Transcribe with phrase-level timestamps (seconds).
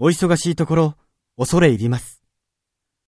[0.00, 0.94] お忙しいところ、
[1.36, 2.17] 恐れ入ります。